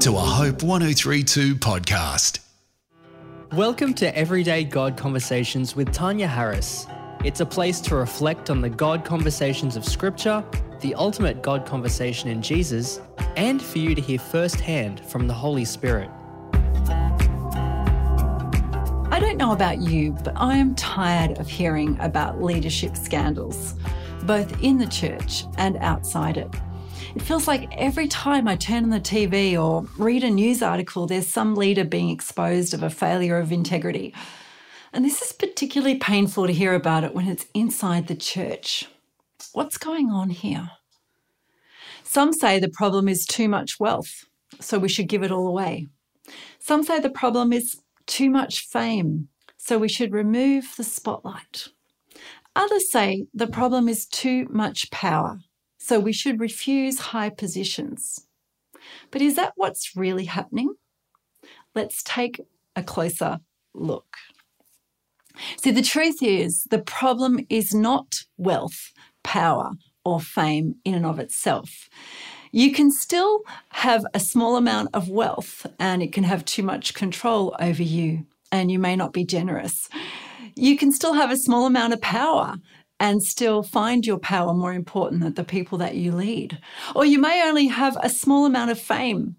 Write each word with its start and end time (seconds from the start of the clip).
to 0.00 0.14
a 0.14 0.20
Hope 0.20 0.62
1032 0.62 1.56
podcast. 1.56 2.38
Welcome 3.52 3.94
to 3.94 4.16
Everyday 4.16 4.62
God 4.62 4.96
Conversations 4.96 5.74
with 5.74 5.92
Tania 5.92 6.28
Harris. 6.28 6.86
It's 7.24 7.40
a 7.40 7.46
place 7.46 7.80
to 7.80 7.96
reflect 7.96 8.48
on 8.48 8.60
the 8.60 8.70
God 8.70 9.04
conversations 9.04 9.74
of 9.74 9.84
Scripture, 9.84 10.44
the 10.82 10.94
ultimate 10.94 11.42
God 11.42 11.66
conversation 11.66 12.30
in 12.30 12.40
Jesus, 12.42 13.00
and 13.36 13.60
for 13.60 13.78
you 13.78 13.96
to 13.96 14.00
hear 14.00 14.20
firsthand 14.20 15.00
from 15.00 15.26
the 15.26 15.34
Holy 15.34 15.64
Spirit. 15.64 16.08
I 19.10 19.18
don't 19.20 19.36
know 19.36 19.50
about 19.50 19.78
you, 19.80 20.12
but 20.12 20.34
I 20.36 20.58
am 20.58 20.76
tired 20.76 21.38
of 21.38 21.48
hearing 21.48 21.98
about 21.98 22.40
leadership 22.40 22.96
scandals, 22.96 23.74
both 24.22 24.62
in 24.62 24.78
the 24.78 24.86
church 24.86 25.42
and 25.56 25.76
outside 25.78 26.36
it. 26.36 26.54
It 27.14 27.22
feels 27.22 27.48
like 27.48 27.72
every 27.76 28.08
time 28.08 28.46
I 28.46 28.56
turn 28.56 28.84
on 28.84 28.90
the 28.90 29.00
TV 29.00 29.60
or 29.60 29.82
read 29.96 30.24
a 30.24 30.30
news 30.30 30.62
article, 30.62 31.06
there's 31.06 31.26
some 31.26 31.54
leader 31.54 31.84
being 31.84 32.10
exposed 32.10 32.74
of 32.74 32.82
a 32.82 32.90
failure 32.90 33.38
of 33.38 33.52
integrity. 33.52 34.14
And 34.92 35.04
this 35.04 35.22
is 35.22 35.32
particularly 35.32 35.96
painful 35.96 36.46
to 36.46 36.52
hear 36.52 36.74
about 36.74 37.04
it 37.04 37.14
when 37.14 37.28
it's 37.28 37.46
inside 37.54 38.06
the 38.06 38.14
church. 38.14 38.86
What's 39.52 39.78
going 39.78 40.10
on 40.10 40.30
here? 40.30 40.70
Some 42.02 42.32
say 42.32 42.58
the 42.58 42.70
problem 42.70 43.08
is 43.08 43.26
too 43.26 43.48
much 43.48 43.78
wealth, 43.78 44.24
so 44.60 44.78
we 44.78 44.88
should 44.88 45.08
give 45.08 45.22
it 45.22 45.30
all 45.30 45.46
away. 45.46 45.86
Some 46.58 46.82
say 46.82 47.00
the 47.00 47.10
problem 47.10 47.52
is 47.52 47.82
too 48.06 48.30
much 48.30 48.60
fame, 48.60 49.28
so 49.56 49.78
we 49.78 49.88
should 49.88 50.12
remove 50.12 50.74
the 50.76 50.84
spotlight. 50.84 51.68
Others 52.56 52.90
say 52.90 53.26
the 53.34 53.46
problem 53.46 53.88
is 53.88 54.06
too 54.06 54.46
much 54.50 54.90
power, 54.90 55.40
so 55.88 55.98
we 55.98 56.12
should 56.12 56.38
refuse 56.38 56.98
high 56.98 57.30
positions. 57.30 58.26
But 59.10 59.22
is 59.22 59.36
that 59.36 59.54
what's 59.56 59.96
really 59.96 60.26
happening? 60.26 60.74
Let's 61.74 62.02
take 62.02 62.42
a 62.76 62.82
closer 62.82 63.40
look. 63.72 64.18
See, 65.56 65.70
the 65.70 65.80
truth 65.80 66.22
is, 66.22 66.64
the 66.70 66.80
problem 66.80 67.40
is 67.48 67.72
not 67.72 68.24
wealth, 68.36 68.92
power, 69.24 69.72
or 70.04 70.20
fame 70.20 70.74
in 70.84 70.94
and 70.94 71.06
of 71.06 71.18
itself. 71.18 71.88
You 72.52 72.72
can 72.72 72.90
still 72.90 73.42
have 73.70 74.04
a 74.12 74.20
small 74.20 74.56
amount 74.56 74.90
of 74.92 75.08
wealth 75.08 75.66
and 75.78 76.02
it 76.02 76.12
can 76.12 76.24
have 76.24 76.44
too 76.44 76.62
much 76.62 76.92
control 76.92 77.56
over 77.60 77.82
you, 77.82 78.26
and 78.52 78.70
you 78.70 78.78
may 78.78 78.94
not 78.94 79.14
be 79.14 79.24
generous. 79.24 79.88
You 80.54 80.76
can 80.76 80.92
still 80.92 81.14
have 81.14 81.30
a 81.30 81.36
small 81.36 81.64
amount 81.66 81.94
of 81.94 82.00
power 82.02 82.56
and 83.00 83.22
still 83.22 83.62
find 83.62 84.06
your 84.06 84.18
power 84.18 84.52
more 84.52 84.72
important 84.72 85.22
than 85.22 85.34
the 85.34 85.44
people 85.44 85.78
that 85.78 85.94
you 85.94 86.12
lead. 86.12 86.58
Or 86.94 87.04
you 87.04 87.18
may 87.18 87.46
only 87.46 87.68
have 87.68 87.96
a 88.00 88.10
small 88.10 88.44
amount 88.44 88.70
of 88.70 88.80
fame, 88.80 89.36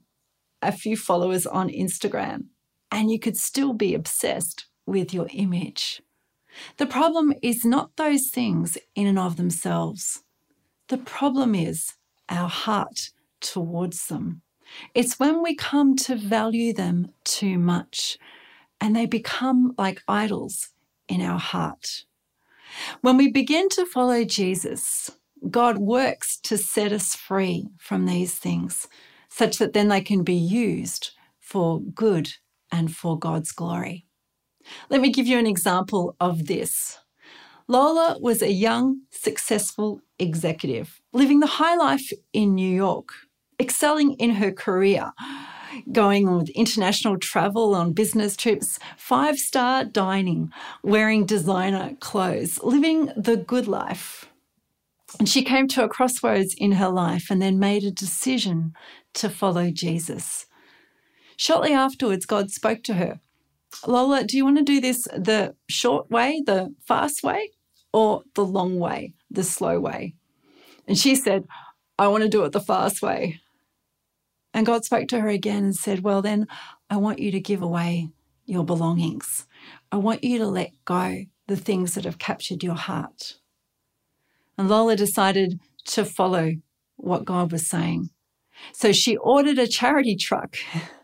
a 0.61 0.71
few 0.71 0.95
followers 0.95 1.45
on 1.45 1.69
Instagram, 1.69 2.45
and 2.91 3.11
you 3.11 3.19
could 3.19 3.37
still 3.37 3.73
be 3.73 3.93
obsessed 3.93 4.67
with 4.85 5.13
your 5.13 5.27
image. 5.33 6.01
The 6.77 6.85
problem 6.85 7.33
is 7.41 7.63
not 7.65 7.95
those 7.95 8.29
things 8.29 8.77
in 8.95 9.07
and 9.07 9.19
of 9.19 9.37
themselves. 9.37 10.23
The 10.87 10.97
problem 10.97 11.53
is 11.53 11.93
our 12.27 12.49
heart 12.49 13.11
towards 13.41 14.07
them. 14.07 14.41
It's 14.93 15.19
when 15.19 15.41
we 15.41 15.55
come 15.55 15.95
to 15.97 16.15
value 16.15 16.73
them 16.73 17.11
too 17.23 17.57
much 17.57 18.17
and 18.81 18.95
they 18.95 19.05
become 19.05 19.73
like 19.77 20.03
idols 20.07 20.69
in 21.07 21.21
our 21.21 21.39
heart. 21.39 22.05
When 23.01 23.17
we 23.17 23.31
begin 23.31 23.69
to 23.69 23.85
follow 23.85 24.23
Jesus, 24.23 25.11
God 25.49 25.77
works 25.77 26.37
to 26.41 26.57
set 26.57 26.91
us 26.91 27.15
free 27.15 27.67
from 27.77 28.05
these 28.05 28.35
things 28.35 28.87
such 29.29 29.57
that 29.57 29.73
then 29.73 29.87
they 29.87 30.01
can 30.01 30.23
be 30.23 30.33
used 30.35 31.11
for 31.39 31.79
good 31.79 32.33
and 32.71 32.95
for 32.95 33.17
God's 33.17 33.51
glory. 33.51 34.05
Let 34.89 35.01
me 35.01 35.11
give 35.11 35.27
you 35.27 35.37
an 35.39 35.47
example 35.47 36.15
of 36.19 36.47
this. 36.47 36.99
Lola 37.67 38.17
was 38.19 38.41
a 38.41 38.51
young, 38.51 39.01
successful 39.11 40.01
executive 40.17 40.99
living 41.13 41.39
the 41.39 41.47
high 41.47 41.75
life 41.75 42.11
in 42.33 42.55
New 42.55 42.69
York, 42.69 43.09
excelling 43.59 44.13
in 44.13 44.31
her 44.31 44.51
career, 44.51 45.11
going 45.91 46.27
on 46.27 46.39
with 46.39 46.49
international 46.49 47.17
travel 47.17 47.75
on 47.75 47.93
business 47.93 48.35
trips, 48.35 48.79
five 48.97 49.37
star 49.37 49.83
dining, 49.83 50.51
wearing 50.83 51.25
designer 51.25 51.95
clothes, 51.99 52.61
living 52.63 53.11
the 53.15 53.37
good 53.37 53.67
life. 53.67 54.25
And 55.17 55.27
she 55.27 55.43
came 55.43 55.67
to 55.69 55.83
a 55.83 55.89
crossroads 55.89 56.53
in 56.57 56.73
her 56.73 56.89
life 56.89 57.29
and 57.29 57.41
then 57.41 57.57
made 57.59 57.83
a 57.83 57.91
decision 57.91 58.73
to 59.15 59.29
follow 59.29 59.71
Jesus. 59.71 60.45
Shortly 61.37 61.73
afterwards, 61.73 62.25
God 62.25 62.51
spoke 62.51 62.83
to 62.83 62.95
her 62.95 63.19
Lola, 63.87 64.23
do 64.23 64.35
you 64.35 64.45
want 64.45 64.57
to 64.57 64.63
do 64.63 64.81
this 64.81 65.03
the 65.15 65.55
short 65.67 66.09
way, 66.09 66.41
the 66.45 66.73
fast 66.85 67.23
way, 67.23 67.51
or 67.93 68.23
the 68.35 68.43
long 68.43 68.79
way, 68.79 69.13
the 69.29 69.43
slow 69.43 69.79
way? 69.79 70.15
And 70.87 70.97
she 70.97 71.15
said, 71.15 71.45
I 71.97 72.07
want 72.07 72.23
to 72.23 72.29
do 72.29 72.43
it 72.43 72.51
the 72.51 72.59
fast 72.59 73.01
way. 73.01 73.41
And 74.53 74.65
God 74.65 74.83
spoke 74.83 75.07
to 75.09 75.21
her 75.21 75.29
again 75.29 75.63
and 75.63 75.75
said, 75.75 76.03
Well, 76.03 76.21
then 76.21 76.47
I 76.89 76.97
want 76.97 77.19
you 77.19 77.31
to 77.31 77.39
give 77.39 77.61
away 77.61 78.09
your 78.45 78.63
belongings. 78.63 79.45
I 79.91 79.97
want 79.97 80.23
you 80.23 80.39
to 80.39 80.47
let 80.47 80.71
go 80.85 81.25
the 81.47 81.55
things 81.55 81.93
that 81.95 82.05
have 82.05 82.17
captured 82.17 82.63
your 82.63 82.75
heart. 82.75 83.37
And 84.57 84.69
Lola 84.69 84.95
decided 84.95 85.59
to 85.85 86.03
follow 86.03 86.53
what 86.97 87.25
God 87.25 87.51
was 87.51 87.69
saying. 87.69 88.09
So 88.73 88.91
she 88.91 89.15
ordered 89.17 89.57
a 89.57 89.67
charity 89.67 90.15
truck 90.15 90.57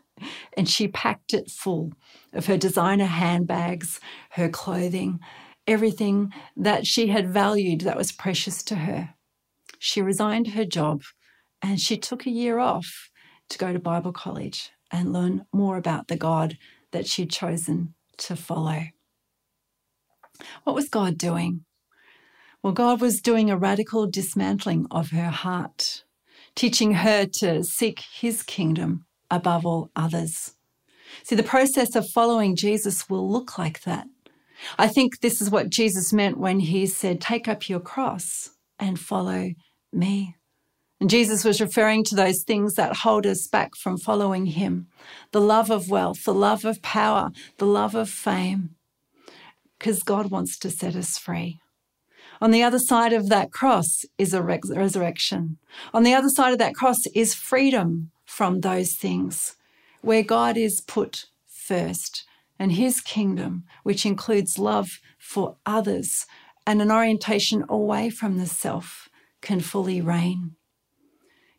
and 0.57 0.67
she 0.67 0.88
packed 0.88 1.33
it 1.33 1.50
full 1.50 1.94
of 2.33 2.47
her 2.47 2.57
designer 2.57 3.06
handbags, 3.06 4.00
her 4.31 4.50
clothing, 4.50 5.19
everything 5.67 6.33
that 6.56 6.85
she 6.85 7.07
had 7.07 7.29
valued 7.29 7.81
that 7.81 7.97
was 7.97 8.12
precious 8.12 8.62
to 8.63 8.75
her. 8.75 9.13
She 9.79 10.01
resigned 10.01 10.50
her 10.50 10.66
job 10.66 11.03
and 11.62 11.79
she 11.79 11.97
took 11.97 12.25
a 12.25 12.31
year 12.31 12.59
off 12.59 13.09
to 13.50 13.57
go 13.57 13.73
to 13.73 13.79
Bible 13.79 14.11
college 14.11 14.72
and 14.91 15.13
learn 15.13 15.45
more 15.53 15.78
about 15.78 16.07
the 16.07 16.16
God 16.16 16.57
that 16.91 17.07
she'd 17.07 17.29
chosen 17.29 17.94
to 18.17 18.35
follow. 18.35 18.83
What 20.63 20.75
was 20.75 20.89
God 20.89 21.17
doing? 21.17 21.66
Well, 22.63 22.73
God 22.73 23.01
was 23.01 23.22
doing 23.22 23.50
a 23.50 23.57
radical 23.57 24.07
dismantling 24.07 24.88
of 24.89 25.11
her 25.11 25.29
heart, 25.29 26.03
teaching 26.56 26.94
her 26.94 27.25
to 27.25 27.63
seek 27.63 28.00
his 28.00 28.41
kingdom 28.41 29.06
above 29.29 29.66
all 29.66 29.91
others. 29.95 30.56
See, 31.23 31.35
the 31.35 31.44
process 31.44 31.95
of 31.95 32.09
following 32.09 32.56
Jesus 32.56 33.09
will 33.09 33.29
look 33.29 33.57
like 33.57 33.83
that. 33.83 34.07
I 34.77 34.88
think 34.88 35.19
this 35.19 35.41
is 35.41 35.50
what 35.50 35.69
Jesus 35.69 36.13
meant 36.13 36.38
when 36.38 36.59
he 36.59 36.88
said, 36.88 37.22
Take 37.22 37.47
up 37.47 37.69
your 37.69 37.79
cross 37.79 38.51
and 38.79 39.00
follow 39.00 39.51
me. 39.91 40.35
And 41.00 41.09
Jesus 41.09 41.44
was 41.44 41.59
referring 41.59 42.03
to 42.06 42.16
those 42.16 42.44
things 42.44 42.75
that 42.75 42.97
hold 42.97 43.25
us 43.25 43.47
back 43.47 43.75
from 43.75 43.97
following 43.97 44.45
him 44.47 44.88
the 45.31 45.41
love 45.41 45.69
of 45.69 45.89
wealth, 45.89 46.23
the 46.23 46.33
love 46.33 46.63
of 46.63 46.81
power, 46.81 47.31
the 47.57 47.66
love 47.66 47.95
of 47.95 48.09
fame, 48.09 48.75
because 49.78 50.03
God 50.03 50.31
wants 50.31 50.57
to 50.59 50.69
set 50.69 50.95
us 50.95 51.17
free. 51.17 51.59
On 52.41 52.51
the 52.51 52.63
other 52.63 52.79
side 52.79 53.13
of 53.13 53.29
that 53.29 53.51
cross 53.51 54.06
is 54.17 54.33
a 54.33 54.41
resurrection. 54.41 55.57
On 55.94 56.03
the 56.03 56.13
other 56.13 56.29
side 56.29 56.53
of 56.53 56.59
that 56.59 56.75
cross 56.75 57.06
is 57.13 57.33
freedom 57.33 58.12
from 58.25 58.62
those 58.62 58.94
things, 58.94 59.56
where 60.01 60.23
God 60.23 60.57
is 60.57 60.81
put 60.81 61.25
first 61.47 62.25
and 62.57 62.73
his 62.73 63.01
kingdom, 63.01 63.63
which 63.83 64.06
includes 64.06 64.57
love 64.57 65.00
for 65.17 65.57
others 65.66 66.25
and 66.67 66.81
an 66.81 66.91
orientation 66.91 67.63
away 67.69 68.09
from 68.09 68.38
the 68.38 68.45
self, 68.47 69.09
can 69.41 69.59
fully 69.59 70.01
reign. 70.01 70.56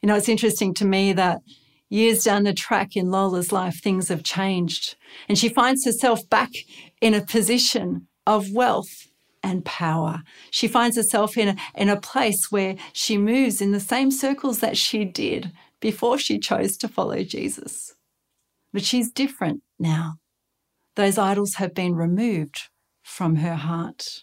You 0.07 0.13
know, 0.13 0.19
it's 0.19 0.29
interesting 0.29 0.73
to 0.75 0.85
me 0.85 1.13
that 1.15 1.41
years 1.89 2.23
down 2.23 2.45
the 2.45 2.55
track 2.55 2.95
in 2.95 3.11
Lola's 3.11 3.51
life, 3.51 3.83
things 3.83 4.07
have 4.07 4.23
changed. 4.23 4.95
And 5.29 5.37
she 5.37 5.49
finds 5.49 5.85
herself 5.85 6.21
back 6.31 6.53
in 7.01 7.13
a 7.13 7.27
position 7.27 8.07
of 8.25 8.53
wealth 8.53 9.09
and 9.43 9.65
power. 9.65 10.23
She 10.53 10.69
finds 10.69 10.95
herself 10.95 11.37
in 11.37 11.49
a, 11.49 11.57
in 11.75 11.89
a 11.89 12.01
place 12.01 12.53
where 12.53 12.77
she 12.93 13.19
moves 13.19 13.61
in 13.61 13.73
the 13.73 13.81
same 13.81 14.13
circles 14.13 14.61
that 14.61 14.77
she 14.77 15.05
did 15.05 15.51
before 15.81 16.19
she 16.19 16.39
chose 16.39 16.77
to 16.77 16.87
follow 16.87 17.25
Jesus. 17.25 17.97
But 18.73 18.85
she's 18.85 19.11
different 19.11 19.63
now. 19.77 20.19
Those 20.95 21.19
idols 21.19 21.55
have 21.55 21.75
been 21.75 21.97
removed 21.97 22.69
from 23.03 23.35
her 23.37 23.57
heart. 23.57 24.23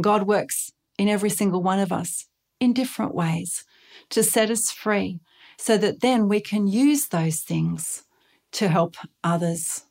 God 0.00 0.22
works 0.22 0.72
in 0.96 1.10
every 1.10 1.28
single 1.28 1.62
one 1.62 1.78
of 1.78 1.92
us 1.92 2.26
in 2.58 2.72
different 2.72 3.14
ways 3.14 3.66
to 4.10 4.22
set 4.22 4.50
us 4.50 4.70
free 4.70 5.20
so 5.58 5.76
that 5.78 6.00
then 6.00 6.28
we 6.28 6.40
can 6.40 6.66
use 6.66 7.08
those 7.08 7.40
things 7.40 8.04
to 8.52 8.68
help 8.68 8.96
others. 9.22 9.84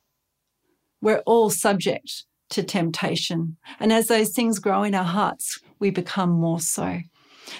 We're 1.01 1.24
all 1.25 1.50
subject 1.50 2.25
to 2.50 2.63
temptation. 2.63 3.57
And 3.80 3.92
as 3.92 4.07
those 4.07 4.33
things 4.33 4.59
grow 4.59 4.83
in 4.83 4.94
our 4.94 5.03
hearts, 5.03 5.59
we 5.80 5.89
become 5.89 6.30
more 6.30 6.59
so. 6.59 7.00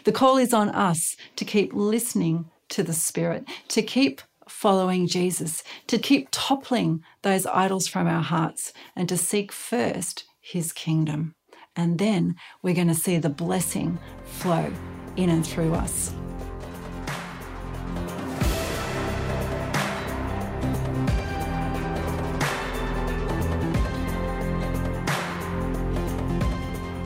The 0.04 0.12
call 0.12 0.38
is 0.38 0.54
on 0.54 0.70
us 0.70 1.16
to 1.38 1.46
keep 1.46 1.74
listening 1.74 2.46
to 2.70 2.84
the 2.84 2.94
Spirit, 2.94 3.46
to 3.70 3.82
keep 3.82 4.22
following 4.48 5.08
Jesus, 5.08 5.64
to 5.88 5.98
keep 5.98 6.28
toppling 6.32 7.04
those 7.22 7.46
idols 7.46 7.88
from 7.88 8.08
our 8.08 8.22
hearts, 8.22 8.74
and 8.96 9.08
to 9.10 9.18
seek 9.18 9.52
first 9.52 10.26
his 10.40 10.74
kingdom. 10.74 11.36
And 11.76 11.98
then 11.98 12.36
we're 12.62 12.76
going 12.76 12.88
to 12.90 12.96
see 12.96 13.18
the 13.18 13.30
blessing 13.30 13.98
flow 14.26 14.72
in 15.16 15.30
and 15.30 15.46
through 15.46 15.74
us. 15.74 16.14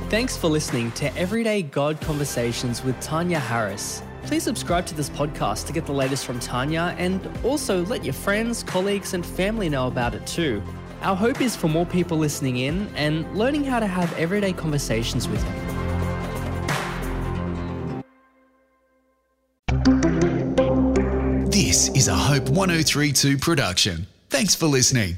Thanks 0.09 0.37
for 0.37 0.49
listening 0.49 0.91
to 0.91 1.11
Everyday 1.17 1.63
God 1.63 1.99
Conversations 1.99 2.83
with 2.83 2.99
Tania 2.99 3.39
Harris. 3.39 4.03
Please 4.21 4.43
subscribe 4.43 4.85
to 4.85 4.93
this 4.93 5.09
podcast 5.09 5.65
to 5.65 5.73
get 5.73 5.87
the 5.87 5.93
latest 5.93 6.27
from 6.27 6.39
Tania 6.39 6.93
and 6.99 7.27
also 7.43 7.83
let 7.85 8.05
your 8.05 8.13
friends, 8.13 8.61
colleagues, 8.61 9.15
and 9.15 9.25
family 9.25 9.67
know 9.67 9.87
about 9.87 10.13
it 10.13 10.25
too. 10.27 10.61
Our 11.01 11.15
hope 11.15 11.41
is 11.41 11.55
for 11.55 11.69
more 11.69 11.87
people 11.87 12.19
listening 12.19 12.57
in 12.57 12.87
and 12.95 13.35
learning 13.35 13.63
how 13.63 13.79
to 13.79 13.87
have 13.87 14.13
everyday 14.13 14.53
conversations 14.53 15.27
with 15.27 15.43
Him. 15.43 15.55
This 21.49 21.89
is 21.89 22.07
a 22.07 22.13
Hope 22.13 22.47
1032 22.49 23.39
production. 23.39 24.05
Thanks 24.29 24.53
for 24.53 24.67
listening. 24.67 25.17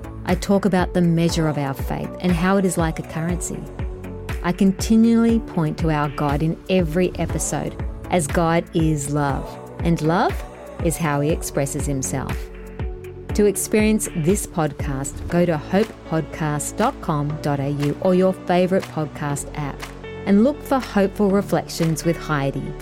I 0.25 0.35
talk 0.35 0.65
about 0.65 0.93
the 0.93 1.01
measure 1.01 1.47
of 1.47 1.57
our 1.57 1.73
faith 1.73 2.09
and 2.19 2.31
how 2.31 2.57
it 2.57 2.65
is 2.65 2.77
like 2.77 2.99
a 2.99 3.03
currency. 3.03 3.61
I 4.43 4.51
continually 4.51 5.39
point 5.39 5.77
to 5.79 5.91
our 5.91 6.09
God 6.09 6.41
in 6.41 6.61
every 6.69 7.15
episode, 7.17 7.75
as 8.09 8.27
God 8.27 8.65
is 8.75 9.11
love, 9.11 9.47
and 9.83 10.01
love 10.01 10.33
is 10.83 10.97
how 10.97 11.21
He 11.21 11.29
expresses 11.29 11.85
Himself. 11.85 12.35
To 13.35 13.45
experience 13.45 14.09
this 14.17 14.45
podcast, 14.45 15.25
go 15.29 15.45
to 15.45 15.57
hopepodcast.com.au 15.57 18.07
or 18.07 18.13
your 18.13 18.33
favourite 18.33 18.83
podcast 18.85 19.49
app 19.57 19.81
and 20.25 20.43
look 20.43 20.61
for 20.61 20.79
Hopeful 20.79 21.31
Reflections 21.31 22.03
with 22.03 22.17
Heidi. 22.17 22.73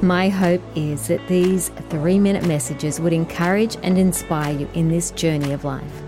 My 0.00 0.28
hope 0.28 0.62
is 0.74 1.08
that 1.08 1.26
these 1.28 1.68
three 1.90 2.18
minute 2.18 2.46
messages 2.46 3.00
would 3.00 3.12
encourage 3.12 3.76
and 3.82 3.98
inspire 3.98 4.58
you 4.58 4.68
in 4.74 4.88
this 4.88 5.10
journey 5.12 5.52
of 5.52 5.64
life. 5.64 6.01